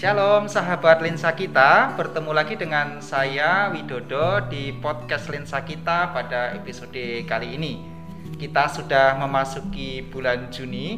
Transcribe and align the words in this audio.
Shalom 0.00 0.48
sahabat 0.48 1.04
lensa 1.04 1.28
kita, 1.36 1.92
bertemu 1.92 2.32
lagi 2.32 2.56
dengan 2.56 3.04
saya 3.04 3.68
Widodo 3.68 4.48
di 4.48 4.72
podcast 4.72 5.28
lensa 5.28 5.60
kita 5.60 6.08
pada 6.16 6.56
episode 6.56 7.28
kali 7.28 7.60
ini. 7.60 7.84
Kita 8.32 8.64
sudah 8.72 9.20
memasuki 9.20 10.00
bulan 10.08 10.48
Juni, 10.48 10.96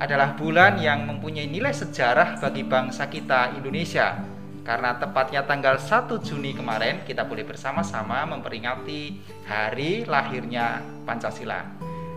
adalah 0.00 0.32
bulan 0.32 0.80
yang 0.80 1.04
mempunyai 1.04 1.44
nilai 1.44 1.76
sejarah 1.76 2.40
bagi 2.40 2.64
bangsa 2.64 3.04
kita 3.12 3.52
Indonesia. 3.52 4.16
Karena 4.64 4.96
tepatnya 4.96 5.44
tanggal 5.44 5.76
1 5.76 6.16
Juni 6.24 6.56
kemarin 6.56 7.04
kita 7.04 7.28
boleh 7.28 7.44
bersama-sama 7.44 8.24
memperingati 8.32 9.20
hari 9.44 10.08
lahirnya 10.08 10.80
Pancasila. 11.04 11.68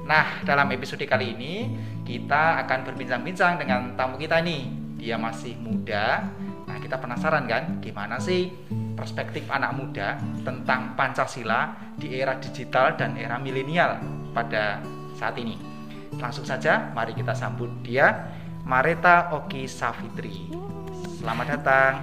Nah, 0.07 0.47
dalam 0.47 0.71
episode 0.71 1.03
kali 1.03 1.35
ini 1.35 1.53
kita 2.07 2.63
akan 2.63 2.87
berbincang-bincang 2.87 3.59
dengan 3.59 3.99
tamu 3.99 4.15
kita 4.15 4.39
nih 4.39 4.78
dia 4.99 5.15
masih 5.15 5.55
muda. 5.55 6.27
Nah, 6.67 6.77
kita 6.77 6.99
penasaran 6.99 7.47
kan 7.47 7.79
gimana 7.79 8.19
sih 8.19 8.51
perspektif 8.99 9.47
anak 9.47 9.71
muda 9.79 10.19
tentang 10.43 10.93
Pancasila 10.99 11.71
di 11.95 12.19
era 12.19 12.35
digital 12.35 12.99
dan 12.99 13.15
era 13.15 13.39
milenial 13.39 13.97
pada 14.35 14.83
saat 15.15 15.39
ini. 15.39 15.55
Langsung 16.19 16.43
saja 16.43 16.91
mari 16.91 17.15
kita 17.15 17.31
sambut 17.31 17.71
dia 17.79 18.27
Mareta 18.67 19.31
Oki 19.33 19.65
Safitri. 19.65 20.51
Selamat 21.17 21.57
datang. 21.57 21.93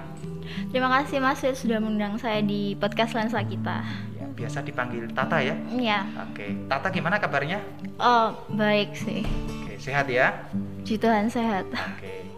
Terima 0.73 0.89
kasih 0.99 1.21
Mas 1.21 1.39
Fit 1.39 1.55
sudah 1.55 1.77
mengundang 1.77 2.17
saya 2.17 2.41
di 2.41 2.73
podcast 2.75 3.13
lensa 3.13 3.39
kita. 3.45 3.85
Ya, 4.17 4.25
biasa 4.35 4.65
dipanggil 4.65 5.05
Tata 5.13 5.37
ya? 5.39 5.55
Iya. 5.69 6.03
Oke, 6.27 6.55
Tata 6.67 6.89
gimana 6.89 7.21
kabarnya? 7.21 7.61
Oh, 8.01 8.35
baik 8.51 8.97
sih. 8.97 9.23
Oke, 9.63 9.79
sehat 9.79 10.09
ya? 10.09 10.33
Puji 10.81 10.97
Tuhan 10.99 11.29
sehat. 11.31 11.67
Oke. 11.71 12.36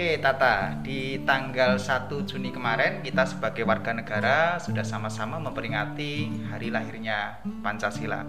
Oke 0.00 0.16
Tata, 0.16 0.80
di 0.80 1.28
tanggal 1.28 1.76
1 1.76 2.24
Juni 2.24 2.48
kemarin 2.48 3.04
kita 3.04 3.20
sebagai 3.28 3.68
warga 3.68 3.92
negara 3.92 4.56
sudah 4.56 4.80
sama-sama 4.80 5.36
memperingati 5.36 6.40
hari 6.48 6.72
lahirnya 6.72 7.36
Pancasila. 7.60 8.24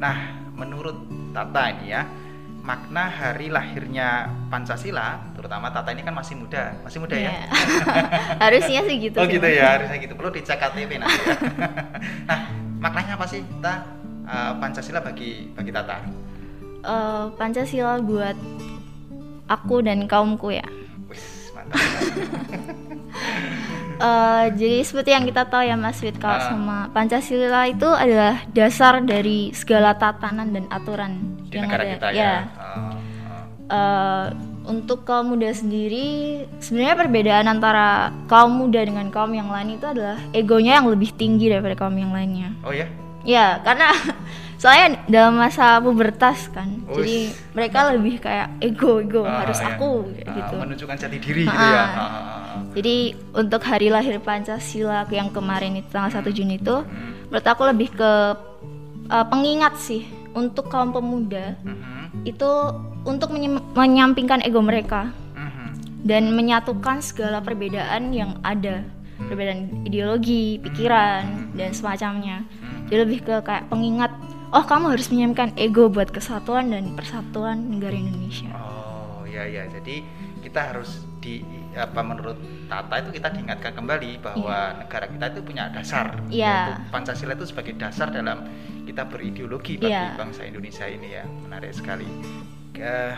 Nah, 0.00 0.16
menurut 0.56 1.04
Tata 1.36 1.68
ini 1.68 1.92
ya, 1.92 2.08
makna 2.64 3.12
hari 3.12 3.52
lahirnya 3.52 4.24
Pancasila, 4.48 5.20
terutama 5.36 5.68
Tata 5.68 5.92
ini 5.92 6.00
kan 6.00 6.16
masih 6.16 6.32
muda, 6.32 6.80
masih 6.80 7.04
muda 7.04 7.12
ya? 7.12 7.28
Iya. 7.28 7.44
Harusnya 8.48 8.80
sih 8.88 8.96
gitu. 8.96 9.20
oh 9.20 9.28
sih, 9.28 9.36
gitu 9.36 9.48
ya, 9.52 9.76
harusnya 9.76 10.00
gitu. 10.00 10.16
Perlu 10.16 10.32
dicek 10.32 10.64
KTP 10.64 10.96
nanti 10.96 11.12
ya. 11.28 11.36
nah, 12.32 12.40
maknanya 12.80 13.20
apa 13.20 13.28
sih 13.28 13.44
Tata 13.60 13.84
eh, 14.32 14.52
Pancasila 14.56 15.04
bagi 15.04 15.52
bagi 15.52 15.76
Tata? 15.76 16.08
Eh, 16.88 17.24
Pancasila 17.36 18.00
buat 18.00 18.40
aku 19.52 19.84
dan 19.84 20.08
kaumku 20.08 20.56
ya. 20.56 20.64
Eh, 24.02 24.46
jadi 24.58 24.82
seperti 24.82 25.14
yang 25.14 25.22
kita 25.22 25.46
tahu 25.46 25.62
ya 25.62 25.78
Mas 25.78 26.02
Fit 26.02 26.18
kalau 26.18 26.34
Ah. 26.34 26.50
sama 26.50 26.78
Pancasila 26.90 27.70
itu 27.70 27.86
adalah 27.86 28.42
dasar 28.50 28.98
dari 28.98 29.54
segala 29.54 29.94
tatanan 29.94 30.50
dan 30.50 30.66
aturan 30.74 31.38
di 31.46 31.54
negara 31.54 31.86
ada. 31.86 31.92
kita 31.94 32.06
ya. 32.10 32.18
Ya. 32.18 32.34
Oh. 32.58 32.98
Eh, 33.70 34.26
untuk 34.66 35.06
kaum 35.06 35.30
muda 35.30 35.54
sendiri 35.54 36.42
sebenarnya 36.58 36.98
perbedaan 36.98 37.46
antara 37.46 38.10
kaum 38.26 38.50
muda 38.50 38.82
dengan 38.82 39.06
kaum 39.06 39.30
yang 39.30 39.46
lain 39.46 39.78
itu 39.78 39.86
adalah 39.86 40.18
egonya 40.34 40.82
yang 40.82 40.90
lebih 40.90 41.14
tinggi 41.14 41.46
daripada 41.46 41.78
kaum 41.78 41.94
yang 41.94 42.10
lainnya. 42.10 42.58
Oh 42.66 42.74
ya? 42.74 42.90
Ya, 43.22 43.62
karena 43.62 43.94
soalnya 44.62 45.02
dalam 45.10 45.34
masa 45.34 45.82
pubertas 45.82 46.46
kan. 46.48 46.70
Ush. 46.86 47.02
Jadi 47.02 47.18
mereka 47.50 47.90
lebih 47.90 48.22
kayak 48.22 48.62
ego 48.62 49.02
ego 49.02 49.26
Ah, 49.26 49.42
harus 49.42 49.58
ya. 49.58 49.74
aku 49.74 50.06
kayak 50.14 50.22
Ah, 50.22 50.34
gitu. 50.38 50.54
menunjukkan 50.56 50.96
jati 50.96 51.18
diri 51.18 51.42
gitu 51.42 51.58
Ah. 51.58 51.74
ya. 51.74 51.82
Ah, 51.82 51.90
ah, 51.90 52.06
ah. 52.06 52.62
Jadi 52.72 52.96
untuk 53.34 53.62
hari 53.62 53.90
lahir 53.90 54.22
Pancasila 54.22 55.02
yang 55.10 55.28
kemarin 55.28 55.74
itu 55.74 55.90
tanggal 55.90 56.14
1 56.14 56.30
Juni 56.30 56.56
itu 56.56 56.76
Hmm. 56.78 57.26
menurut 57.26 57.42
aku 57.44 57.62
lebih 57.66 57.90
ke 57.90 58.12
uh, 59.08 59.26
pengingat 59.26 59.74
sih 59.76 60.06
untuk 60.32 60.70
kaum 60.70 60.88
pemuda 60.88 61.58
Mhm, 61.60 62.22
itu 62.24 62.50
untuk 63.02 63.34
menyampingkan 63.74 64.40
ego 64.40 64.62
mereka 64.62 65.10
mhm. 65.34 66.06
dan 66.06 66.30
menyatukan 66.30 67.02
segala 67.02 67.42
perbedaan 67.42 68.14
yang 68.14 68.38
ada 68.40 68.86
perbedaan 69.18 69.84
ideologi, 69.84 70.56
pikiran 70.58 71.50
dan 71.52 71.70
semacamnya. 71.70 72.42
Jadi 72.84 72.98
lebih 72.98 73.18
ke 73.22 73.34
kayak 73.40 73.68
pengingat, 73.68 74.10
oh 74.52 74.64
kamu 74.64 74.92
harus 74.94 75.08
menyampaikan 75.08 75.50
ego 75.56 75.88
buat 75.88 76.12
kesatuan 76.12 76.70
dan 76.70 76.92
persatuan 76.92 77.72
negara 77.72 77.96
Indonesia. 77.96 78.52
Oh 78.56 79.24
ya 79.24 79.48
ya. 79.48 79.64
Jadi 79.68 80.04
kita 80.42 80.74
harus 80.74 81.06
di 81.22 81.40
apa 81.72 82.02
menurut 82.02 82.36
Tata 82.66 83.00
itu 83.00 83.16
kita 83.16 83.28
diingatkan 83.32 83.72
kembali 83.72 84.20
bahwa 84.20 84.76
negara 84.80 85.06
kita 85.08 85.26
itu 85.32 85.40
punya 85.40 85.68
dasar. 85.72 86.20
Iya. 86.28 86.52
yaitu 86.52 86.72
Pancasila 86.92 87.32
itu 87.32 87.46
sebagai 87.48 87.74
dasar 87.76 88.08
dalam 88.12 88.44
kita 88.84 89.06
berideologi 89.06 89.78
bagi 89.78 89.92
Iya. 89.92 90.16
bangsa 90.18 90.42
Indonesia 90.44 90.84
ini 90.88 91.08
ya. 91.16 91.24
Menarik 91.24 91.72
sekali. 91.72 92.08
Eh, 92.76 93.14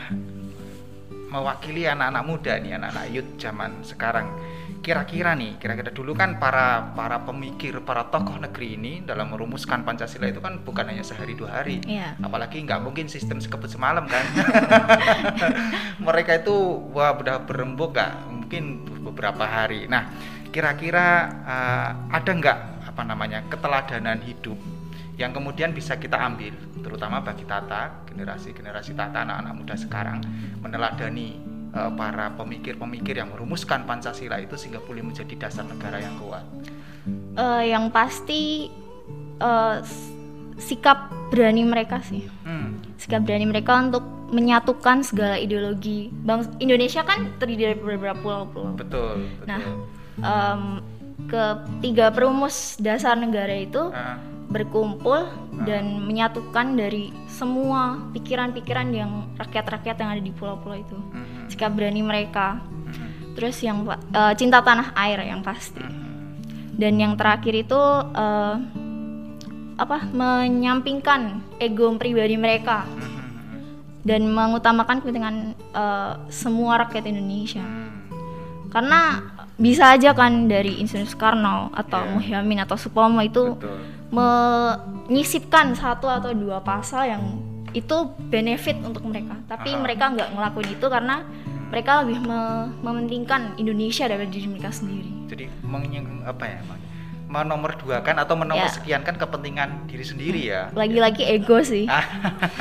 mewakili 1.33 1.89
anak-anak 1.89 2.25
muda 2.29 2.53
nih, 2.61 2.79
anak-anak 2.79 3.07
youth 3.11 3.31
zaman 3.41 3.83
sekarang. 3.83 4.29
Kira-kira 4.85 5.33
nih, 5.33 5.57
kira-kira 5.57 5.89
dulu 5.89 6.13
kan 6.13 6.37
para 6.37 6.93
para 6.93 7.25
pemikir, 7.25 7.81
para 7.81 8.05
tokoh 8.13 8.37
negeri 8.37 8.77
ini 8.77 8.93
dalam 9.01 9.33
merumuskan 9.33 9.81
Pancasila 9.81 10.29
itu 10.29 10.45
kan 10.45 10.61
bukan 10.61 10.85
hanya 10.93 11.01
sehari 11.01 11.33
dua 11.33 11.57
hari, 11.57 11.81
Iya. 11.89 12.21
apalagi 12.21 12.61
nggak 12.61 12.85
mungkin 12.85 13.09
sistem 13.09 13.41
sekebut 13.41 13.73
semalam 13.73 14.05
kan. 14.05 14.21
Mereka 16.07 16.45
itu 16.45 16.53
wah 16.93 17.17
udah 17.17 17.41
berembuk 17.49 17.97
nggak? 17.97 18.13
Mungkin 18.29 18.65
beberapa 19.09 19.49
hari. 19.49 19.89
Nah 19.89 20.13
kira-kira 20.53 21.33
eh, 21.49 21.91
ada 22.13 22.31
nggak 22.37 22.59
apa 22.85 23.03
namanya 23.09 23.41
keteladanan 23.49 24.21
hidup 24.21 24.61
yang 25.17 25.33
kemudian 25.33 25.73
bisa 25.73 25.97
kita 25.97 26.21
ambil 26.21 26.53
terutama 26.85 27.25
bagi 27.25 27.49
Tata 27.49 28.05
generasi-generasi 28.05 28.93
Tata 28.93 29.25
anak-anak 29.25 29.55
muda 29.57 29.75
sekarang 29.81 30.21
meneladani 30.61 31.54
eh, 31.75 31.91
para 31.93 32.31
pemikir-pemikir 32.33 33.15
yang 33.17 33.29
merumuskan 33.29 33.83
Pancasila 33.83 34.39
itu 34.39 34.55
sehingga 34.55 34.79
boleh 34.81 35.03
menjadi 35.03 35.35
dasar 35.39 35.65
negara 35.65 35.99
yang 35.99 36.17
kuat 36.19 36.45
Eh, 37.35 37.63
yang 37.69 37.91
pasti 37.91 38.71
s- 39.77 40.09
sikap 40.57 41.11
berani 41.29 41.61
mereka 41.61 42.01
sih, 42.01 42.25
hmm. 42.41 42.97
sikap 42.97 43.21
berani 43.21 43.45
mereka 43.45 43.77
untuk 43.77 44.01
menyatukan 44.31 45.03
segala 45.03 45.37
ideologi. 45.37 46.09
Bang 46.11 46.49
Indonesia 46.57 47.03
kan 47.03 47.29
terdiri 47.37 47.77
dari 47.77 47.77
beberapa 47.77 48.17
pulau-pulau. 48.17 48.73
betul 48.73 49.27
betul 49.37 49.47
Nah, 49.47 49.61
em, 50.17 50.63
ketiga 51.27 52.09
perumus 52.09 52.79
dasar 52.79 53.15
negara 53.15 53.53
itu 53.53 53.91
Ah, 53.91 54.17
berkumpul 54.47 55.27
dan 55.65 56.05
menyatukan 56.05 56.73
dari 56.73 57.11
semua 57.27 57.99
pikiran-pikiran 58.13 58.89
yang 58.91 59.11
rakyat-rakyat 59.35 59.97
yang 59.97 60.11
ada 60.11 60.23
di 60.23 60.31
pulau-pulau 60.31 60.79
itu. 60.79 60.97
Mhm, 61.45 61.51
Sikap 61.51 61.71
berani 61.71 62.01
mereka. 62.01 62.59
mhm, 62.59 63.37
Terus 63.37 63.61
yang 63.61 63.85
eh, 63.87 64.33
cinta 64.35 64.59
tanah 64.59 64.97
air 64.97 65.21
yang 65.23 65.41
pasti. 65.41 65.79
mhm. 65.79 66.03
Dan 66.75 66.97
yang 66.97 67.15
terakhir 67.15 67.55
itu 67.55 67.81
eh, 68.11 68.57
apa? 69.75 69.99
menyampingkan 70.07 71.21
ego 71.59 71.91
pribadi 71.95 72.35
mereka 72.35 72.87
Mhm, 72.87 73.21
dan 74.03 74.27
mengutamakan 74.27 74.99
kepentingan 74.99 75.37
eh, 75.53 76.13
semua 76.29 76.81
rakyat 76.81 77.05
Indonesia. 77.05 77.63
mhm. 77.63 77.93
Karena 78.71 79.23
bisa 79.55 79.95
aja 79.95 80.11
kan 80.11 80.51
dari 80.51 80.83
Insinyur 80.83 81.07
Soekarno 81.07 81.71
atau 81.71 82.03
Iya. 82.03 82.11
Muhyamin 82.11 82.59
atau 82.61 82.75
Supomo 82.75 83.23
itu 83.23 83.55
betul 83.55 83.79
menyisipkan 84.11 85.75
satu 85.75 86.07
atau 86.07 86.31
dua 86.31 86.59
pasal 86.59 87.07
yang 87.07 87.23
itu 87.71 87.97
benefit 88.31 88.79
untuk 88.81 89.03
mereka 89.03 89.35
tapi 89.47 89.75
Aha. 89.75 89.83
mereka 89.83 90.11
nggak 90.11 90.29
ngelakuin 90.31 90.71
itu 90.71 90.87
karena 90.87 91.27
mereka 91.75 92.07
lebih 92.07 92.23
me- 92.23 92.71
mementingkan 92.81 93.59
Indonesia 93.59 94.07
daripada 94.07 94.31
diri 94.31 94.47
mereka 94.47 94.71
sendiri. 94.71 95.11
Jadi 95.27 95.45
menging 95.61 96.23
apa 96.23 96.45
ya 96.47 96.59
Mak? 96.63 96.79
menomor 97.25 97.75
dua 97.75 97.99
kan 97.99 98.15
atau 98.15 98.39
menomor 98.39 98.63
Ya. 98.63 98.71
sekian 98.71 99.03
kan 99.03 99.19
kepentingan 99.19 99.91
diri 99.91 100.07
sendiri 100.07 100.41
ya. 100.47 100.71
Lagi-lagi 100.71 101.27
ego 101.27 101.59
sih. 101.61 101.83
Ah, 101.85 102.07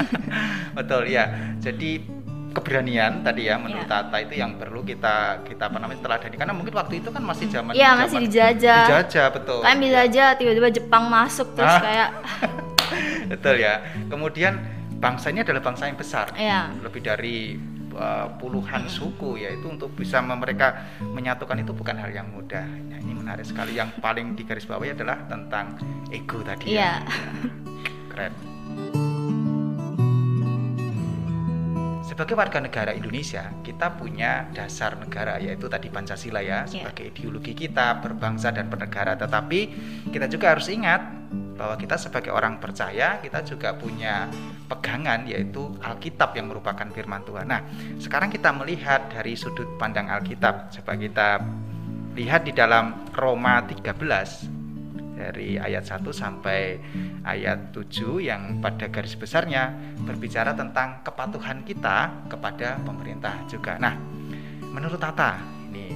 betul 0.78 1.06
ya. 1.06 1.30
Jadi 1.62 2.02
keberanian 2.50 3.22
tadi 3.22 3.46
ya 3.46 3.62
menurut 3.62 3.86
Ya. 3.86 4.02
Tata 4.02 4.18
itu 4.18 4.34
yang 4.34 4.58
perlu 4.58 4.82
kita 4.82 5.46
kita 5.46 5.70
apa 5.70 5.78
namanya 5.78 6.02
teladani. 6.02 6.36
Karena 6.36 6.58
mungkin 6.58 6.74
waktu 6.74 7.06
itu 7.06 7.10
kan 7.10 7.22
masih 7.22 7.46
zaman 7.48 7.78
Iya 7.78 7.94
masih 7.94 8.18
zaman 8.18 8.26
dijajah. 8.26 8.82
dijajah 8.84 9.28
betul. 9.30 9.60
Kan 9.62 9.78
bisa 9.78 10.00
aja 10.02 10.26
tiba-tiba 10.34 10.70
Jepang 10.72 11.04
masuk 11.06 11.54
terus 11.54 11.70
Ah. 11.70 11.78
kayak 11.80 12.10
betul 13.32 13.56
ya. 13.56 13.74
Kemudian 14.10 14.54
bangsa 14.98 15.30
ini 15.30 15.46
adalah 15.46 15.62
bangsa 15.62 15.86
yang 15.86 16.00
besar. 16.00 16.34
Ya 16.34 16.74
lebih 16.82 17.06
dari 17.06 17.62
uh, 17.94 18.28
puluhan 18.38 18.86
suku 18.86 19.38
yaitu 19.38 19.66
untuk 19.66 19.94
bisa 19.94 20.20
me- 20.20 20.36
mereka 20.36 20.86
menyatukan 21.02 21.58
itu 21.58 21.72
bukan 21.72 21.96
hal 21.96 22.10
yang 22.10 22.28
mudah. 22.30 22.66
Nah, 22.66 22.98
ini 22.98 23.14
menarik 23.14 23.46
sekali 23.46 23.74
yang 23.74 23.94
paling 23.98 24.34
digarisbawahi 24.34 24.94
adalah 24.94 25.24
tentang 25.26 25.78
ego 26.10 26.42
tadi 26.42 26.74
Iya. 26.74 27.00
ya. 27.00 27.12
Keren. 28.14 28.34
sebagai 32.04 32.38
warga 32.38 32.62
negara 32.62 32.94
Indonesia, 32.94 33.50
kita 33.66 33.98
punya 33.98 34.46
dasar 34.54 34.94
negara 35.02 35.42
yaitu 35.42 35.66
tadi 35.66 35.90
Pancasila 35.90 36.46
ya 36.46 36.62
Iya. 36.62 36.86
sebagai 36.86 37.10
ideologi 37.10 37.58
kita 37.58 38.06
berbangsa 38.06 38.54
dan 38.54 38.70
bernegara. 38.70 39.18
Tetapi 39.18 39.60
kita 40.14 40.30
juga 40.30 40.54
harus 40.54 40.70
ingat 40.70 41.02
bahwa 41.58 41.74
kita 41.74 41.98
sebagai 41.98 42.30
orang 42.30 42.62
percaya 42.62 43.18
kita 43.18 43.42
juga 43.42 43.74
punya 43.74 44.30
pegangan 44.68 45.28
yaitu 45.28 45.76
Alkitab 45.84 46.36
yang 46.36 46.50
merupakan 46.50 46.88
firman 46.90 47.22
Tuhan. 47.28 47.48
Nah, 47.48 47.62
sekarang 48.00 48.32
kita 48.32 48.50
melihat 48.56 49.12
dari 49.12 49.36
sudut 49.36 49.68
pandang 49.78 50.08
Alkitab. 50.10 50.72
Coba 50.72 50.94
kita 50.96 51.42
lihat 52.14 52.46
di 52.46 52.54
dalam 52.54 53.10
Roma 53.14 53.66
13 53.66 54.54
dari 55.14 55.56
ayat 55.62 55.86
1 55.86 56.10
sampai 56.10 56.78
ayat 57.24 57.72
7 57.72 58.20
yang 58.20 58.60
pada 58.60 58.90
garis 58.90 59.14
besarnya 59.14 59.72
berbicara 60.04 60.58
tentang 60.58 61.06
kepatuhan 61.06 61.62
kita 61.62 62.28
kepada 62.28 62.82
pemerintah 62.82 63.46
juga. 63.46 63.78
Nah, 63.78 63.94
menurut 64.74 64.98
Tata 64.98 65.38
ini 65.70 65.94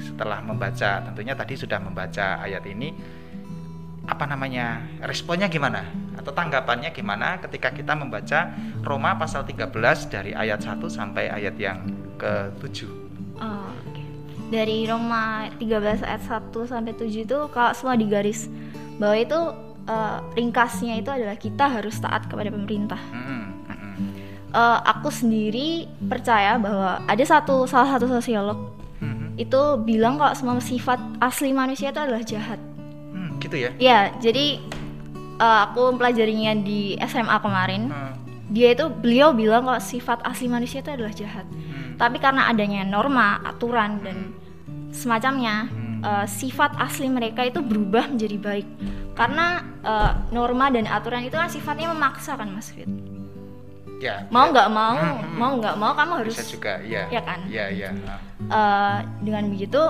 setelah 0.00 0.40
membaca 0.40 1.02
tentunya 1.04 1.34
tadi 1.34 1.54
sudah 1.58 1.78
membaca 1.82 2.40
ayat 2.40 2.64
ini 2.64 2.94
apa 4.08 4.24
namanya 4.24 4.80
responnya 5.04 5.46
gimana 5.46 5.84
atau 6.20 6.30
tanggapannya 6.30 6.92
gimana 6.92 7.40
ketika 7.40 7.72
kita 7.72 7.96
membaca 7.96 8.52
Roma 8.80 9.16
pasal 9.16 9.42
13 9.42 9.72
dari 10.06 10.30
ayat 10.32 10.60
1 10.60 10.76
sampai 10.86 11.28
ayat 11.28 11.56
yang 11.56 11.80
ke-7 12.14 12.78
Oh, 13.40 13.66
oke. 13.88 14.02
Dari 14.52 14.84
Roma 14.84 15.48
13 15.56 16.04
ayat 16.04 16.20
1 16.20 16.52
sampai 16.68 16.92
7 16.92 17.24
itu 17.24 17.38
kalau 17.48 17.72
semua 17.72 17.96
digaris 17.96 18.52
bahwa 18.96 19.16
itu 19.16 19.40
eh, 19.86 20.18
ringkasnya 20.34 21.00
itu 21.00 21.08
adalah 21.08 21.34
kita 21.34 21.64
harus 21.66 21.96
taat 21.96 22.28
kepada 22.28 22.52
pemerintah. 22.52 23.00
Mm-mm. 23.10 23.40
Eh, 24.50 24.78
aku 24.82 25.08
sendiri 25.08 25.86
percaya 26.02 26.58
bahwa 26.58 26.98
ada 27.06 27.22
satu 27.22 27.64
salah 27.64 27.94
satu 27.94 28.10
sosiolog 28.10 28.58
Mhm. 28.98 29.38
itu 29.38 29.60
bilang 29.80 30.18
kalau 30.18 30.34
semua 30.34 30.58
sifat 30.60 30.98
asli 31.16 31.54
manusia 31.54 31.88
itu 31.88 31.96
adalah 31.96 32.20
jahat. 32.20 32.58
Hmm, 33.14 33.38
gitu 33.38 33.56
ya 33.56 33.70
Ya, 33.78 33.98
jadi 34.18 34.58
eh, 35.40 35.58
aku 35.64 35.90
mempelajarinya 35.90 36.52
di 36.56 36.80
SMA 37.00 37.36
kemarin. 37.38 37.88
Hmm, 37.88 38.14
Dia 38.50 38.74
itu 38.74 38.90
beliau 38.90 39.30
bilang 39.30 39.62
kalau 39.62 39.78
sifat 39.78 40.20
asli 40.22 40.46
manusia 40.46 40.78
itu 40.78 40.90
adalah 40.90 41.10
jahat. 41.12 41.46
hmm, 41.46 41.96
Tapi 41.96 42.18
karena 42.18 42.46
adanya 42.46 42.82
norma, 42.84 43.38
aturan 43.40 44.02
dan 44.02 44.34
semacamnya, 44.90 45.66
Hmm. 45.66 46.02
eh, 46.02 46.26
sifat 46.26 46.74
asli 46.76 47.06
mereka 47.06 47.40
itu 47.42 47.60
berubah 47.60 48.06
menjadi 48.06 48.36
baik. 48.36 48.66
Karena 49.14 49.46
eh, 49.80 50.12
norma 50.30 50.68
dan 50.68 50.84
aturan 50.84 51.22
itu 51.22 51.34
kan 51.34 51.46
sifatnya 51.46 51.88
memaksa 51.88 52.34
kan, 52.34 52.48
Mas 52.48 52.68
Fit. 52.68 52.90
ya 53.98 54.24
Mau 54.28 54.48
ya. 54.48 54.50
nggak 54.50 54.68
mau, 54.70 54.96
Hmm, 54.96 55.16
hmm. 55.20 55.36
mau 55.36 55.52
nggak 55.54 55.76
mau 55.76 55.92
kamu 55.92 56.12
harus 56.18 56.32
bisa 56.34 56.48
juga 56.48 56.72
ya 56.82 57.04
ya 57.08 57.20
kan? 57.20 57.40
ya 57.46 57.68
ya 57.68 57.92
eh, 58.42 58.96
dengan 59.20 59.44
begitu. 59.46 59.82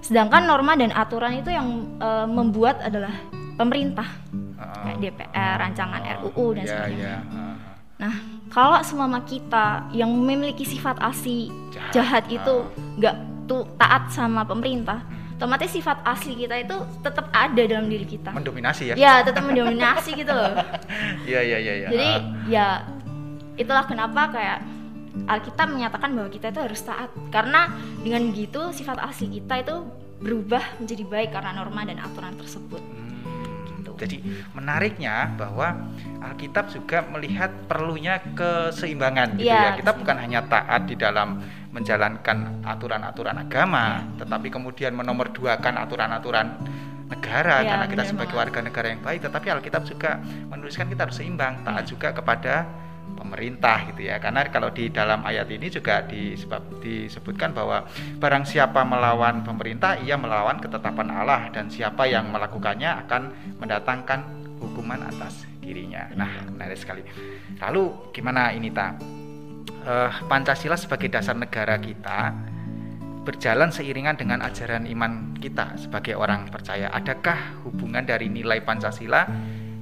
Sedangkan 0.00 0.42
norma 0.44 0.74
dan 0.74 0.90
aturan 0.90 1.34
itu 1.34 1.48
yang 1.48 1.66
eh, 1.98 2.26
membuat 2.26 2.78
adalah 2.80 3.14
pemerintah, 3.54 4.06
Ah. 4.06 4.47
Kayak 4.80 4.98
DPR, 5.00 5.54
rancangan 5.58 6.00
RUU 6.20 6.46
dan 6.52 6.62
ya, 6.62 6.70
sebagainya. 6.70 7.04
ya. 7.04 7.18
Ah. 7.28 7.56
Nah, 7.98 8.14
kalau 8.48 8.78
semua 8.80 9.10
kita 9.20 9.66
yang 9.90 10.06
memiliki 10.08 10.62
sifat 10.62 10.98
asli 10.98 11.50
Jahat. 11.68 11.90
jahat, 11.92 12.24
itu 12.28 12.54
Ah. 12.62 12.96
nggak 12.96 13.14
tuh 13.44 13.62
taat 13.74 14.02
sama 14.08 14.44
pemerintah, 14.44 15.02
otomatis 15.34 15.70
sifat 15.70 15.98
asli 16.04 16.36
kita 16.36 16.54
itu 16.58 16.76
tetap 17.00 17.26
ada 17.28 17.58
dalam 17.60 17.86
diri 17.86 18.04
kita. 18.04 18.30
mendominasi 18.30 18.90
ya 18.90 18.94
Ya, 18.94 19.12
tetap 19.20 19.42
mendominasi 19.42 20.14
gitu 20.14 20.30
loh. 20.30 20.52
ya 21.26 21.40
ya 21.40 21.58
ya 21.58 21.74
ya 21.76 21.88
Jadi 21.88 22.08
Ah. 22.08 22.22
ya 22.46 22.66
itulah 23.54 23.82
kenapa 23.82 24.30
kayak 24.30 24.58
Alkitab 25.18 25.66
menyatakan 25.68 26.14
bahwa 26.14 26.30
kita 26.30 26.46
itu 26.48 26.60
harus 26.62 26.78
taat 26.80 27.10
karena 27.28 27.74
dengan 27.98 28.30
begitu 28.30 28.70
sifat 28.70 29.02
asli 29.02 29.26
kita 29.34 29.58
itu 29.58 29.76
berubah 30.18 30.62
menjadi 30.78 31.02
baik 31.04 31.30
karena 31.32 31.50
norma 31.52 31.82
dan 31.82 31.98
aturan 31.98 32.34
tersebut. 32.34 32.78
Hmm. 33.98 34.04
Jadi 34.06 34.16
menariknya 34.54 35.34
bahwa 35.34 35.74
Alkitab 36.22 36.70
juga 36.70 37.02
melihat 37.10 37.50
perlunya 37.66 38.22
keseimbangan 38.32 39.34
gitu 39.34 39.50
Iya, 39.50 39.50
ya. 39.50 39.58
Kita 39.74 39.90
keseimbangan. 39.90 39.98
bukan 39.98 40.16
hanya 40.22 40.40
taat 40.46 40.82
di 40.86 40.94
dalam 40.94 41.28
menjalankan 41.68 42.38
aturan-aturan 42.62 43.36
agama, 43.36 43.84
Iya. 44.06 44.24
tetapi 44.24 44.48
kemudian 44.48 44.94
menomorduakan 44.94 45.74
aturan-aturan 45.82 46.46
negara 47.08 47.60
Iya, 47.60 47.68
karena 47.74 47.86
kita 47.86 47.94
benar 47.98 48.06
sebagai 48.06 48.34
banget. 48.34 48.48
warga 48.54 48.60
negara 48.62 48.86
yang 48.88 49.02
baik, 49.02 49.20
tetapi 49.24 49.46
Alkitab 49.50 49.82
juga 49.84 50.10
menuliskan 50.48 50.86
kita 50.86 51.00
harus 51.08 51.16
seimbang, 51.18 51.54
taat 51.64 51.84
Iya. 51.84 51.90
juga 51.90 52.08
kepada 52.14 52.54
pemerintah 53.16 53.88
gitu 53.92 54.08
ya. 54.08 54.18
Karena 54.18 54.44
kalau 54.48 54.74
di 54.74 54.90
dalam 54.90 55.22
ayat 55.22 55.48
ini 55.48 55.70
juga 55.70 56.02
disebab, 56.04 56.82
disebutkan 56.82 57.54
bahwa 57.54 57.86
barang 58.18 58.44
siapa 58.44 58.82
melawan 58.82 59.46
pemerintah 59.46 60.00
ia 60.02 60.18
melawan 60.18 60.58
ketetapan 60.58 61.08
Allah 61.12 61.48
dan 61.54 61.70
siapa 61.70 62.04
yang 62.08 62.28
melakukannya 62.34 63.06
akan 63.06 63.22
mendatangkan 63.62 64.20
hukuman 64.58 65.06
atas 65.06 65.46
dirinya. 65.62 66.08
Nah, 66.16 66.48
menarik 66.48 66.80
sekali. 66.80 67.04
Lalu 67.60 68.12
gimana 68.16 68.50
ini 68.56 68.72
ta? 68.72 68.96
Eh, 69.88 70.12
Pancasila 70.26 70.74
sebagai 70.74 71.08
dasar 71.08 71.36
negara 71.36 71.78
kita 71.78 72.34
berjalan 73.28 73.68
seiringan 73.68 74.16
dengan 74.16 74.40
ajaran 74.40 74.88
iman 74.88 75.36
kita 75.36 75.76
sebagai 75.76 76.16
orang 76.16 76.48
percaya. 76.48 76.88
Adakah 76.96 77.60
hubungan 77.68 78.08
dari 78.08 78.32
nilai 78.32 78.64
Pancasila 78.64 79.28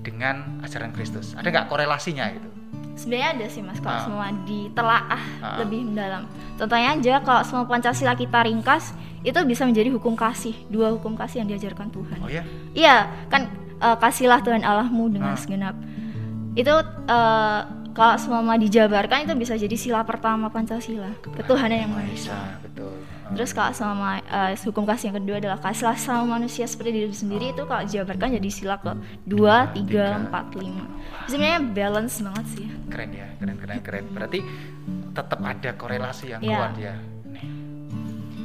dengan 0.02 0.58
ajaran 0.66 0.90
Kristus? 0.90 1.38
Ada 1.38 1.54
nggak 1.54 1.66
korelasinya 1.70 2.26
gitu? 2.34 2.55
Sebenarnya 2.96 3.28
ada 3.30 3.46
sih 3.46 3.60
mas 3.60 3.76
kalau 3.76 3.94
Ah. 3.94 4.02
semua 4.02 4.26
ditelaah 4.42 5.22
Ah. 5.38 5.60
lebih 5.60 5.84
mendalam. 5.84 6.24
Contohnya 6.56 6.96
aja 6.96 7.14
kalau 7.20 7.44
semua 7.44 7.64
Pancasila 7.64 8.12
kita 8.12 8.40
ringkas 8.40 8.90
itu 9.20 9.36
bisa 9.44 9.62
menjadi 9.62 9.92
hukum 9.92 10.16
kasih, 10.16 10.56
dua 10.66 10.90
hukum 10.90 11.12
kasih 11.12 11.44
yang 11.44 11.48
diajarkan 11.48 11.88
Tuhan. 11.88 12.18
Oh 12.18 12.26
ya? 12.26 12.40
Iya, 12.72 12.96
kan 13.28 13.46
eh, 13.76 13.96
kasihlah 13.96 14.40
Tuhan 14.40 14.64
Allahmu 14.64 15.12
dengan 15.12 15.32
Ah. 15.32 15.38
segenap. 15.38 15.76
Itu 16.54 16.72
eh, 17.06 17.60
kalau 17.96 18.14
semua 18.20 18.54
dijabarkan 18.54 19.24
itu 19.24 19.32
bisa 19.34 19.56
jadi 19.56 19.72
sila 19.72 20.04
pertama 20.04 20.46
Pancasila, 20.46 21.08
ketuhanan 21.32 21.78
yang 21.80 21.90
Maha 21.90 22.12
Esa. 22.12 22.36
betul. 22.60 22.92
Terus 23.26 23.50
kalau 23.50 23.72
sama 23.72 24.20
eh, 24.20 24.54
hukum 24.62 24.84
kasih 24.84 25.10
yang 25.10 25.18
kedua 25.18 25.36
adalah 25.40 25.58
kasihlah 25.58 25.96
sama 25.96 26.38
manusia 26.38 26.62
seperti 26.62 26.94
diri 26.94 27.10
sendiri 27.10 27.50
itu 27.50 27.64
kalau 27.64 27.82
dijabarkan 27.82 28.38
jadi 28.38 28.50
sila 28.52 28.78
ke 28.78 28.92
2, 29.26 29.82
3, 29.82 30.30
4, 30.30 30.62
5. 30.62 31.26
Sebenarnya 31.26 31.60
balance 31.66 32.22
banget 32.22 32.46
sih. 32.54 32.66
keren 32.86 33.10
ya, 33.10 33.26
keren 33.40 33.56
keren 33.58 33.80
keren. 33.82 34.04
Berarti 34.12 34.38
tetap 35.10 35.40
ada 35.42 35.70
korelasi 35.74 36.24
yang 36.30 36.40
Iya. 36.44 36.54
kuat 36.54 36.74
ya. 36.78 36.94
Nih. 37.34 37.44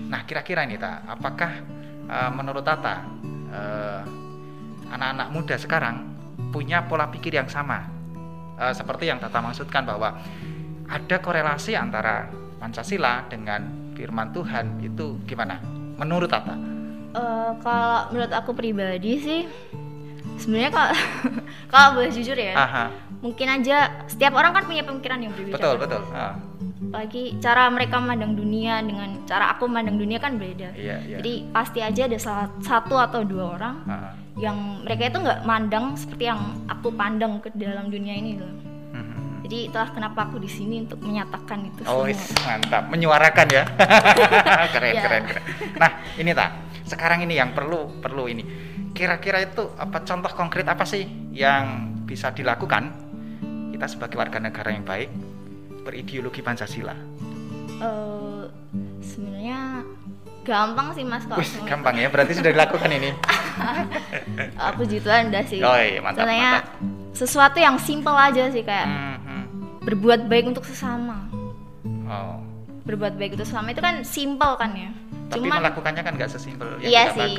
Nah, 0.10 0.26
kira-kira 0.26 0.66
ini 0.66 0.82
ta, 0.82 1.06
apakah 1.06 1.52
eh, 2.08 2.32
menurut 2.34 2.66
Tata 2.66 3.06
eh, 3.54 4.02
anak-anak 4.90 5.28
muda 5.30 5.56
sekarang 5.56 5.96
punya 6.50 6.82
pola 6.84 7.06
pikir 7.06 7.38
yang 7.38 7.48
sama? 7.48 7.86
Eh, 8.62 8.74
seperti 8.78 9.10
yang 9.10 9.18
Tata 9.18 9.42
maksudkan 9.42 9.82
bahwa 9.90 10.14
ada 10.86 11.18
korelasi 11.18 11.74
antara 11.74 12.30
Pancasila 12.62 13.26
dengan 13.26 13.90
firman 13.98 14.30
Tuhan 14.30 14.78
itu 14.86 15.18
gimana? 15.26 15.58
Menurut 15.98 16.30
Tata? 16.30 16.54
Eh, 17.12 17.52
kalau 17.66 18.14
menurut 18.14 18.30
aku 18.30 18.54
pribadi 18.54 19.18
sih 19.18 19.42
sebenarnya 20.38 20.72
kalau 20.72 20.92
kalau 21.74 21.88
boleh 21.98 22.12
jujur 22.14 22.38
ya 22.38 22.54
Aha, 22.56 22.86
mungkin 23.20 23.48
aja 23.50 24.06
setiap 24.08 24.34
orang 24.38 24.56
kan 24.56 24.64
punya 24.66 24.86
pemikiran 24.86 25.20
yang 25.20 25.34
berbeda 25.34 25.58
betul 25.58 25.76
betul. 25.82 26.02
Ah, 26.14 26.38
apalagi 26.82 27.38
cara 27.38 27.70
mereka 27.70 28.02
memandang 28.02 28.34
dunia 28.34 28.82
dengan 28.82 29.22
cara 29.30 29.54
aku 29.54 29.70
memandang 29.70 30.02
dunia 30.02 30.18
kan 30.18 30.42
beda 30.42 30.74
iya 30.74 30.98
iya. 31.06 31.18
jadi 31.22 31.34
pasti 31.54 31.80
aja 31.86 32.02
ada 32.10 32.18
salah 32.18 32.48
satu 32.58 32.98
atau 32.98 33.22
dua 33.22 33.54
orang 33.54 33.76
Ah, 33.86 34.12
yang 34.34 34.82
mereka 34.82 35.14
itu 35.14 35.18
nggak 35.22 35.46
mandang 35.46 35.94
seperti 35.94 36.34
yang 36.34 36.42
aku 36.66 36.90
pandang 36.90 37.38
ke 37.38 37.54
dalam 37.54 37.94
dunia 37.94 38.18
ini 38.18 38.42
loh 38.42 38.50
mhm. 38.98 39.46
jadi 39.46 39.58
itulah 39.70 39.90
kenapa 39.94 40.26
aku 40.26 40.42
di 40.42 40.50
sini 40.50 40.82
untuk 40.82 40.98
menyatakan 41.06 41.70
itu 41.70 41.86
Oh, 41.86 42.02
semua 42.02 42.10
wis, 42.10 42.22
mantap, 42.50 42.84
menyuarakan 42.90 43.48
ya. 43.52 43.64
keren, 44.74 44.94
Ya. 44.98 45.02
keren, 45.06 45.24
keren. 45.30 45.44
Nah, 45.78 45.92
ini 46.18 46.32
tak. 46.32 46.50
Sekarang 46.88 47.20
ini 47.26 47.36
yang 47.36 47.52
perlu 47.52 48.00
perlu 48.00 48.30
ini. 48.30 48.44
Kira-kira 48.96 49.42
itu 49.42 49.72
apa 49.76 50.04
contoh 50.04 50.32
konkret 50.36 50.68
apa 50.68 50.84
sih 50.84 51.04
yang 51.34 51.90
bisa 52.06 52.32
dilakukan 52.36 52.92
kita 53.72 53.88
sebagai 53.88 54.20
warga 54.20 54.38
negara 54.44 54.70
yang 54.76 54.84
baik 54.84 55.10
berideologi 55.82 56.40
Pancasila? 56.40 56.96
Eh, 57.78 58.44
sebenarnya 59.02 59.82
gampang 60.42 60.90
sih 60.92 61.02
mas 61.02 61.24
kalau 61.24 61.38
Wih, 61.38 61.50
gampang 61.64 61.96
ya. 61.96 62.08
Berarti 62.08 62.34
sudah 62.34 62.50
dilakukan 62.50 62.90
ini. 62.90 63.12
aku 64.58 64.74
puji 64.80 64.98
Tuhan 65.00 65.28
udah 65.28 65.44
sih 65.44 65.60
Oh, 65.60 65.76
iya, 65.76 66.00
mantap, 66.00 66.24
Sebenarnya 66.24 66.52
mantap. 66.56 67.14
sesuatu 67.14 67.58
yang 67.58 67.76
simple 67.78 68.14
aja 68.14 68.48
sih 68.48 68.62
kayak 68.62 68.88
Hmm, 68.88 69.18
hmm. 69.20 69.44
berbuat 69.84 70.26
baik 70.26 70.46
untuk 70.48 70.64
sesama 70.64 71.28
Oh. 72.08 72.40
berbuat 72.82 73.16
baik 73.16 73.36
untuk 73.36 73.46
sesama 73.46 73.70
itu 73.70 73.80
kan 73.80 74.02
simple 74.02 74.56
kan 74.56 74.72
ya 74.74 74.90
Tapi 75.30 75.48
cuman 75.48 75.62
melakukannya 75.62 76.02
kan 76.02 76.14
nggak 76.14 76.28
sesimpel 76.28 76.68
yang 76.78 76.90
Iya 76.90 77.02
kita 77.06 77.16
sih. 77.16 77.34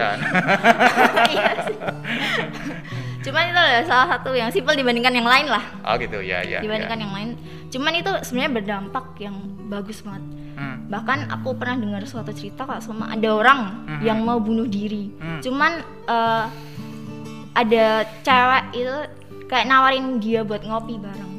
Iya 1.35 1.51
sih. 1.61 1.77
cuman 3.23 3.43
itu 3.45 3.57
adalah 3.57 3.85
salah 3.85 4.09
satu 4.11 4.31
yang 4.33 4.49
simpel 4.49 4.75
dibandingkan 4.75 5.14
yang 5.14 5.25
lain 5.25 5.47
lah 5.47 5.62
oh 5.81 5.95
gitu 5.97 6.19
ya 6.19 6.43
ya 6.43 6.59
dibandingkan 6.59 6.99
ya. 6.99 7.02
yang 7.02 7.12
lain 7.12 7.29
cuman 7.69 7.93
itu 7.95 8.11
sebenarnya 8.23 8.52
berdampak 8.52 9.07
yang 9.17 9.37
bagus 9.67 10.02
banget 10.02 10.25
Hmm. 10.52 10.85
bahkan 10.87 11.25
aku 11.26 11.57
pernah 11.57 11.81
dengar 11.81 12.05
suatu 12.05 12.29
cerita 12.31 12.62
kak 12.62 12.79
sama 12.79 13.09
ada 13.09 13.25
orang 13.33 13.61
Mhm. 13.88 14.00
yang 14.02 14.21
mau 14.21 14.37
bunuh 14.37 14.69
diri 14.69 15.09
Hmm. 15.14 15.41
cuman 15.41 15.73
eh, 16.05 16.45
ada 17.52 17.85
cewek 18.21 18.64
itu 18.75 18.97
kayak 19.47 19.64
nawarin 19.67 20.17
dia 20.19 20.41
buat 20.43 20.61
ngopi 20.61 20.97
bareng 20.99 21.33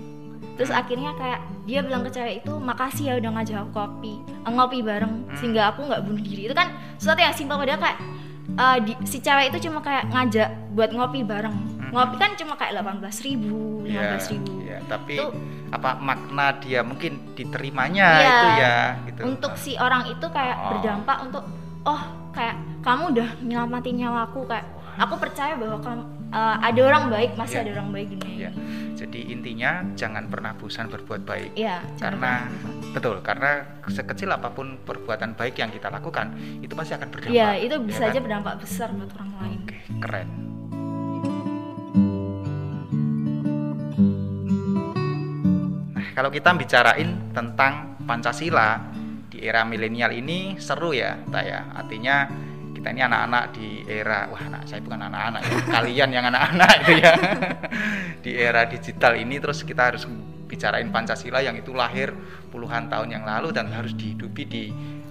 terus 0.53 0.69
Hmm. 0.69 0.79
akhirnya 0.79 1.11
kayak 1.13 1.39
dia 1.63 1.79
bilang 1.79 2.01
ke 2.01 2.11
cewek 2.11 2.33
itu 2.39 2.53
makasih 2.55 3.03
ya 3.05 3.13
udah 3.15 3.31
ngajak 3.31 3.57
aku 3.59 3.71
kopi 3.75 4.13
eh, 4.17 4.51
ngopi 4.51 4.79
bareng 4.81 5.13
Hmm. 5.23 5.35
sehingga 5.35 5.61
aku 5.69 5.81
nggak 5.83 6.01
bunuh 6.03 6.21
diri 6.21 6.41
itu 6.45 6.55
kan 6.55 6.67
sesuatu 6.95 7.21
yang 7.21 7.33
simpel 7.33 7.55
padahal 7.55 7.79
kayak 7.79 7.97
eh, 8.55 8.77
di- 8.83 8.99
si 9.03 9.17
cewek 9.19 9.49
itu 9.49 9.57
cuma 9.63 9.79
kayak 9.79 10.09
ngajak 10.09 10.49
buat 10.71 10.89
ngopi 10.89 11.21
bareng 11.21 11.53
Hmm. 11.53 11.72
Ngopi 11.93 12.15
kan 12.17 12.31
cuma 12.33 12.53
kayak 12.53 12.73
18.000 12.75 13.23
ribu 13.23 13.85
Iya, 13.85 14.17
15.000 14.17 14.33
ribu 14.33 14.53
iya, 14.59 14.77
tapi 14.83 15.15
Itu- 15.15 15.33
apa 15.69 15.89
makna 15.97 16.57
dia 16.57 16.81
mungkin 16.81 17.33
diterimanya 17.33 18.07
Iya. 18.11 18.29
itu 18.29 18.47
ya 18.57 18.77
gitu. 19.07 19.21
untuk 19.25 19.53
si 19.55 19.73
orang 19.75 20.05
itu 20.05 20.25
kayak 20.27 20.57
Oh. 20.57 20.69
berdampak 20.73 21.17
untuk 21.23 21.43
oh 21.83 22.01
kayak 22.29 22.55
kamu 22.81 23.03
udah 23.13 23.29
nyelamatin 23.39 23.95
nyawaku 23.95 24.45
kayak 24.45 24.65
aku 24.95 25.13
percaya 25.17 25.53
bahwa 25.53 25.77
kamu 25.79 26.03
eh, 26.29 26.55
ada 26.65 26.81
orang 26.83 27.03
baik 27.09 27.31
masih 27.33 27.57
Iya. 27.57 27.63
ada 27.63 27.71
orang 27.77 27.89
baik 27.91 28.07
di 28.09 28.17
dunia 28.17 28.37
Ya. 28.39 28.51
ini 28.51 28.73
Jadi 28.93 29.19
intinya 29.29 29.83
jangan 29.93 30.29
pernah 30.29 30.53
bosan 30.53 30.87
berbuat 30.87 31.27
baik. 31.27 31.57
Iya, 31.57 31.81
jangan 31.93 31.99
Karena 31.99 32.31
betul, 32.93 33.15
karena 33.19 33.51
sekecil 33.83 34.29
apa 34.29 34.47
pun 34.47 34.79
perbuatan 34.79 35.33
baik 35.33 35.59
yang 35.59 35.73
kita 35.73 35.89
lakukan 35.89 36.31
itu 36.61 36.71
pasti 36.71 36.93
akan 36.93 37.09
berdampak. 37.09 37.35
Iya, 37.35 37.49
itu 37.57 37.75
ya 37.75 37.83
bisa 37.83 37.99
kan? 37.99 38.09
aja 38.13 38.19
berdampak 38.21 38.53
besar 38.61 38.87
buat 38.93 39.11
orang 39.17 39.31
lain. 39.41 39.59
Oke, 39.65 39.77
keren. 39.99 40.29
Kalau 46.13 46.29
kita 46.29 46.53
bicarain 46.53 47.33
tentang 47.33 47.97
Pancasila 48.05 48.77
di 49.31 49.41
era 49.41 49.65
milenial 49.65 50.13
ini 50.13 50.61
seru 50.61 50.93
ya, 50.93 51.17
tak 51.31 51.43
ya. 51.43 51.59
Artinya 51.73 52.29
kita 52.75 52.93
ini 52.93 53.01
anak-anak 53.01 53.43
di 53.55 53.67
era 53.87 54.27
wah 54.27 54.43
anak 54.43 54.67
saya 54.67 54.83
bukan 54.83 55.07
anak-anak 55.07 55.41
ya 55.47 55.55
kalian 55.71 56.09
yang 56.13 56.25
anak-anak 56.29 56.69
itu 56.83 56.93
ya. 56.99 57.13
Di 58.23 58.31
era 58.35 58.67
digital 58.67 59.15
ini 59.15 59.39
terus 59.39 59.63
kita 59.63 59.93
harus 59.93 60.03
bicarain 60.51 60.91
Pancasila 60.91 61.39
yang 61.39 61.55
itu 61.55 61.71
lahir 61.71 62.11
puluhan 62.51 62.91
tahun 62.91 63.09
yang 63.09 63.23
lalu 63.23 63.55
dan 63.55 63.71
harus 63.71 63.95
dihidupi 63.95 64.43
di 64.45 64.63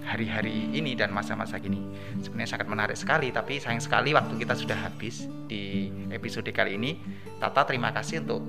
hari-hari 0.05 0.69
ini 0.71 0.93
dan 0.93 1.09
masa-masa 1.09 1.57
gini 1.57 1.79
sebenarnya 2.21 2.59
sangat 2.59 2.67
menarik 2.67 2.97
sekali 2.99 3.31
tapi 3.31 3.57
sayang 3.57 3.81
sekali 3.81 4.13
waktu 4.13 4.37
kita 4.37 4.53
sudah 4.53 4.77
habis 4.77 5.25
di 5.49 5.89
episode 6.13 6.47
kali 6.53 6.77
ini. 6.77 6.95
Tata 7.41 7.65
terima 7.65 7.89
kasih 7.89 8.21
untuk 8.21 8.45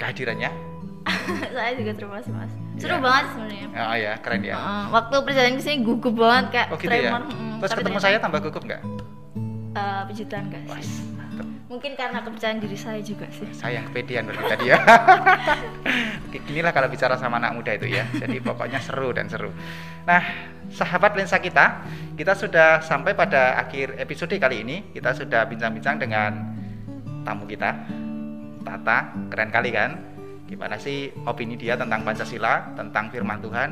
kehadirannya 0.00 0.73
Saya 1.54 1.72
juga 1.74 1.92
terima 1.92 2.12
kasih 2.18 2.32
mas. 2.32 2.52
Seru 2.74 2.90
Iya. 2.90 3.00
banget 3.00 3.24
sebenarnya. 3.30 3.66
oh 3.74 3.96
ya 3.96 4.12
keren 4.18 4.42
ya 4.42 4.56
Heeh, 4.56 4.84
waktu 4.90 5.14
perjalanan 5.20 5.54
ke 5.54 5.62
sini 5.62 5.76
gugup 5.80 6.14
banget 6.14 6.46
kayak 6.50 6.66
oh 6.68 6.76
gitu 6.76 6.90
ya 6.90 7.00
tremor. 7.06 7.22
mm, 7.24 7.54
terus 7.58 7.72
ketemu 7.74 7.98
saya 7.98 8.16
tambah 8.18 8.40
gugup 8.40 8.62
nggak 8.62 8.82
eh, 9.74 10.02
pejutan 10.06 10.42
guys. 10.46 10.68
Wah, 10.68 10.80
mantep. 11.16 11.46
Mungkin 11.64 11.92
karena 11.94 12.18
kepercayaan 12.20 12.58
diri 12.58 12.76
saya 12.76 13.00
juga 13.00 13.26
sih. 13.28 13.46
saya 13.50 13.78
yang 13.78 13.86
kepedean 13.88 14.24
berarti 14.24 14.44
tadi 14.48 14.64
ya 14.68 14.78
Oke, 16.26 16.38
inilah 16.46 16.70
kalau 16.70 16.86
bicara 16.86 17.14
sama 17.14 17.36
anak 17.36 17.52
muda 17.52 17.72
itu 17.72 17.86
ya 17.88 18.06
jadi 18.12 18.38
pokoknya 18.40 18.78
seru 18.78 19.10
dan 19.10 19.26
seru 19.26 19.50
nah 20.04 20.22
sahabat 20.68 21.14
lensa 21.14 21.38
kita 21.38 21.82
kita 22.14 22.32
sudah 22.32 22.78
sampai 22.78 23.12
pada 23.12 23.58
akhir 23.58 23.94
episode 23.96 24.34
kali 24.34 24.62
ini 24.62 24.90
kita 24.90 25.10
sudah 25.12 25.42
bincang-bincang 25.44 25.98
dengan 25.98 26.30
tamu 27.22 27.44
kita 27.44 27.70
Tata 28.62 28.98
keren 29.28 29.50
kali 29.50 29.70
kan 29.70 29.90
gimana 30.44 30.76
sih 30.76 31.08
opini 31.24 31.56
dia 31.56 31.74
tentang 31.74 32.04
Pancasila 32.04 32.76
tentang 32.76 33.08
firman 33.08 33.40
Tuhan? 33.40 33.70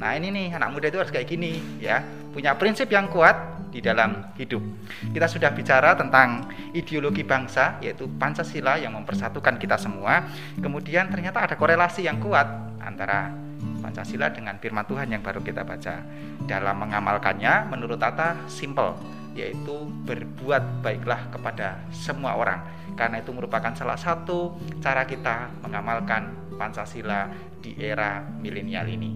Nah 0.00 0.10
ini 0.16 0.32
nih 0.32 0.46
anak 0.56 0.72
muda 0.72 0.88
itu 0.88 0.98
harus 0.98 1.12
kayak 1.12 1.28
gini 1.28 1.60
ya. 1.78 2.00
Punya 2.32 2.56
prinsip 2.58 2.90
yang 2.90 3.06
kuat 3.12 3.54
di 3.70 3.82
dalam 3.82 4.34
hidup. 4.38 4.62
Kita 5.10 5.26
sudah 5.26 5.50
bicara 5.50 5.98
tentang 5.98 6.46
ideologi 6.70 7.26
bangsa 7.26 7.82
yaitu 7.82 8.06
Pancasila 8.06 8.78
yang 8.78 8.94
mempersatukan 8.94 9.58
kita 9.58 9.74
semua. 9.76 10.24
Kemudian 10.58 11.10
ternyata 11.10 11.42
ada 11.42 11.54
korelasi 11.58 12.06
yang 12.06 12.22
kuat 12.22 12.46
antara 12.78 13.34
Pancasila 13.82 14.32
dengan 14.32 14.56
firman 14.62 14.86
Tuhan 14.86 15.10
yang 15.10 15.20
baru 15.20 15.42
kita 15.42 15.66
baca. 15.66 16.00
Dalam 16.46 16.76
mengamalkannya 16.80 17.68
menurut 17.68 17.98
Tata 17.98 18.38
simple 18.46 18.94
yaitu 19.34 19.90
berbuat 20.06 20.80
baiklah 20.80 21.26
kepada 21.34 21.82
semua 21.90 22.38
orang 22.38 22.62
karena 22.94 23.20
itu 23.20 23.30
merupakan 23.34 23.74
salah 23.74 23.98
satu 23.98 24.58
cara 24.82 25.06
kita 25.06 25.62
mengamalkan 25.62 26.54
Pancasila 26.54 27.28
di 27.58 27.74
era 27.78 28.22
milenial 28.22 28.86
ini. 28.86 29.10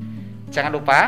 Jangan 0.51 0.73
lupa 0.75 1.01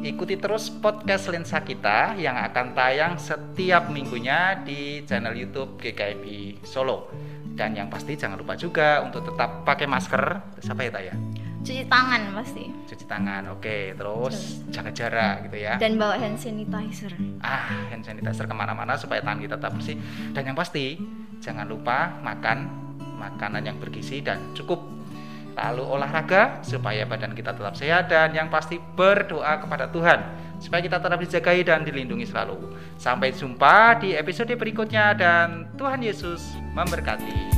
ikuti 0.00 0.38
terus 0.38 0.70
podcast 0.70 1.28
lensa 1.28 1.60
kita 1.60 2.16
yang 2.16 2.38
akan 2.38 2.72
tayang 2.72 3.14
setiap 3.18 3.90
minggunya 3.90 4.62
di 4.62 5.04
channel 5.04 5.34
YouTube 5.36 5.76
GKMI 5.82 6.64
Solo. 6.64 7.10
Dan 7.58 7.74
yang 7.74 7.90
pasti 7.90 8.14
jangan 8.14 8.38
lupa 8.38 8.54
juga 8.54 9.02
untuk 9.02 9.26
tetap 9.26 9.66
pakai 9.66 9.90
masker. 9.90 10.54
Terus 10.54 10.68
apa 10.70 10.80
ya 10.86 10.90
Taya? 10.94 11.14
Cuci 11.62 11.84
tangan 11.90 12.32
pasti. 12.32 12.64
Cuci 12.88 13.04
tangan, 13.04 13.42
oke. 13.52 13.98
Terus 13.98 14.62
jaga 14.70 14.90
jarak 14.94 15.50
gitu 15.50 15.56
ya. 15.58 15.74
Dan 15.76 15.98
bawa 15.98 16.16
hand 16.16 16.38
sanitizer. 16.38 17.12
ah 17.42 17.90
hand 17.90 18.02
sanitizer 18.02 18.46
ke 18.46 18.54
mana-mana 18.56 18.94
supaya 18.96 19.20
tangan 19.20 19.42
kita 19.42 19.56
tetap 19.58 19.72
bersih 19.76 19.96
dan 20.32 20.42
yang 20.42 20.56
pasti 20.58 20.98
jangan 21.38 21.66
lupa 21.70 22.18
makan 22.22 22.66
makanan 23.18 23.62
yang 23.66 23.76
bergizi 23.78 24.22
dan 24.22 24.54
cukup 24.54 24.82
lalu 25.58 25.82
olahraga 25.82 26.62
supaya 26.62 27.02
badan 27.02 27.34
kita 27.34 27.50
tetap 27.50 27.74
sehat 27.74 28.06
dan 28.06 28.30
yang 28.30 28.46
pasti 28.46 28.78
berdoa 28.78 29.58
kepada 29.58 29.90
Tuhan 29.90 30.18
supaya 30.62 30.78
kita 30.82 31.02
tetap 31.02 31.18
dijagai 31.18 31.58
dan 31.66 31.82
dilindungi 31.82 32.26
selalu 32.30 32.78
sampai 32.94 33.34
jumpa 33.34 33.98
di 33.98 34.14
episode 34.14 34.54
berikutnya 34.54 35.18
dan 35.18 35.66
Tuhan 35.74 35.98
Yesus 36.02 36.54
memberkati 36.78 37.57